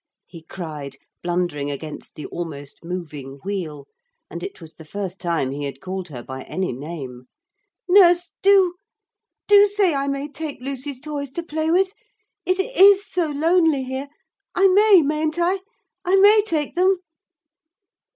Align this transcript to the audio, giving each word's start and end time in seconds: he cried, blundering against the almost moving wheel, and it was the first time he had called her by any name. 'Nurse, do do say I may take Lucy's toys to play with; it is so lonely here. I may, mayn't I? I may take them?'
he 0.25 0.41
cried, 0.41 0.95
blundering 1.21 1.69
against 1.69 2.15
the 2.15 2.25
almost 2.25 2.83
moving 2.83 3.37
wheel, 3.43 3.85
and 4.31 4.41
it 4.41 4.59
was 4.59 4.73
the 4.73 4.83
first 4.83 5.19
time 5.21 5.51
he 5.51 5.63
had 5.65 5.79
called 5.79 6.07
her 6.07 6.23
by 6.23 6.41
any 6.45 6.73
name. 6.73 7.25
'Nurse, 7.87 8.33
do 8.41 8.73
do 9.47 9.67
say 9.67 9.93
I 9.93 10.07
may 10.07 10.27
take 10.27 10.59
Lucy's 10.59 10.99
toys 10.99 11.29
to 11.33 11.43
play 11.43 11.69
with; 11.69 11.93
it 12.47 12.59
is 12.59 13.05
so 13.07 13.27
lonely 13.29 13.83
here. 13.83 14.07
I 14.55 14.69
may, 14.69 15.03
mayn't 15.03 15.37
I? 15.37 15.59
I 16.03 16.15
may 16.15 16.41
take 16.47 16.73
them?' 16.73 16.97